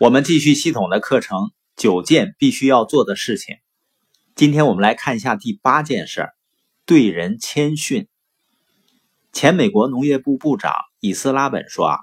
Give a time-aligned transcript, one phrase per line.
[0.00, 3.56] 我们继续系统的课程，九件必须要做的事情。
[4.34, 6.32] 今天我们来看一下第八件事儿：
[6.86, 8.08] 对人谦逊。
[9.30, 11.98] 前美国农业部部长伊斯拉本说啊，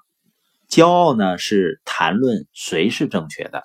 [0.69, 3.63] 骄傲呢是谈论谁是正确的，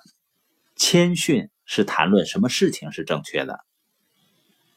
[0.75, 3.59] 谦逊是谈论什么事情是正确的。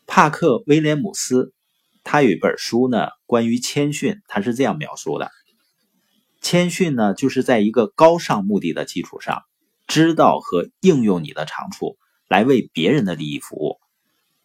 [0.06, 1.54] 帕克威廉姆斯
[2.04, 5.30] 他有一本书呢，关于谦逊，他是这样描述的。
[6.48, 9.42] 谦逊呢，就是在一个高尚目的的基础上，
[9.88, 11.96] 知道和应用你的长处
[12.28, 13.80] 来为别人的利益服务。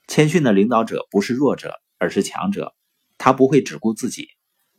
[0.08, 2.74] 谦逊的领导者不是弱者，而是强者。
[3.20, 4.30] 他不会只顾自己，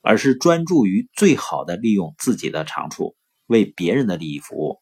[0.01, 3.15] 而是专注于最好的利用自己的长处，
[3.47, 4.81] 为别人的利益服务。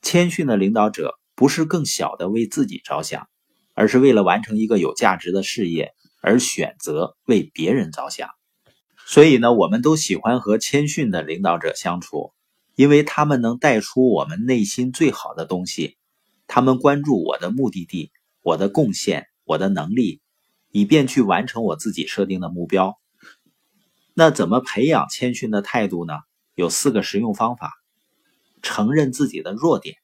[0.00, 3.26] 谦逊的领导者不是更小的为自己着想，
[3.74, 5.90] 而是为了完成一个有价值的事业
[6.22, 8.30] 而选择为别人着想。
[9.10, 12.34] 所以呢，我们都喜欢和谦逊的领导者相处，
[12.74, 15.96] 因为他们能带出我们内心最好的东西。
[16.46, 20.20] 他们关注我的目的地、我的贡献、我的能力，
[20.70, 22.98] 以便去完成我自己设定的目标。
[24.12, 26.12] 那怎么培养谦逊的态度呢？
[26.54, 27.72] 有四个实用方法：
[28.60, 29.96] 承认自己的弱点，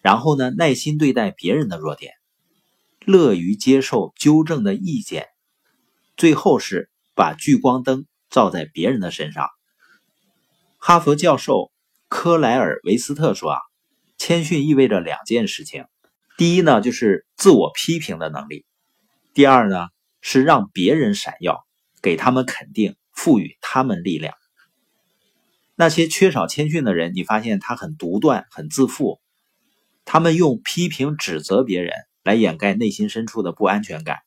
[0.00, 2.12] 然后呢，耐心对待别人的弱点，
[3.04, 5.26] 乐于接受纠正的意见，
[6.16, 6.88] 最后是。
[7.16, 9.48] 把聚光灯照在别人的身上。
[10.78, 11.70] 哈佛教授
[12.08, 13.60] 科莱尔维斯特说：“啊，
[14.18, 15.84] 谦逊意味着两件事情。
[16.36, 18.64] 第一呢，就是自我批评的能力；
[19.34, 19.86] 第二呢，
[20.20, 21.64] 是让别人闪耀，
[22.02, 24.34] 给他们肯定，赋予他们力量。
[25.76, 29.20] 那些缺少谦逊的人，你发现他很独断、很自负，
[30.04, 31.92] 他们用批评、指责别人
[32.24, 34.18] 来掩盖内心深处的不安全感。”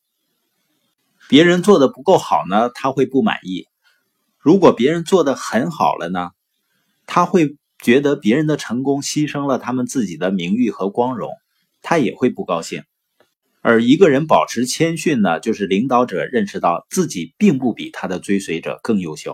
[1.27, 3.65] 别人做的不够好呢，他会不满意；
[4.47, 6.29] 如果别人做的很好了呢，
[7.05, 11.31] 他会觉得别人的成功牺牲了他们自己的名誉和光荣，
[11.81, 12.85] 他也会不高兴。
[13.61, 19.33] 而一个人保持谦逊呢，就是领导者认识到自己并不比他的追随者更优秀；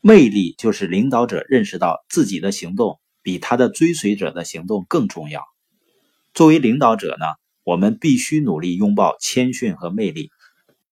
[0.00, 5.42] 魅力就是领导者认识到自己的行动比他的追随者的行动更重要。
[6.32, 7.26] 作为领导者呢，
[7.64, 10.30] 我们必须努力拥抱谦逊和魅力。